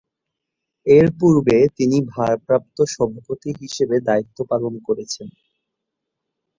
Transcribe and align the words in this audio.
এর 0.85 1.07
পূর্বে 1.19 1.57
তিনি 1.77 1.97
ভারপ্রাপ্ত 2.13 2.77
সভাপতি 2.93 3.49
হিসেবে 3.61 3.95
দায়িত্ব 4.07 4.37
পালন 4.51 4.73
করেছেন। 4.87 5.27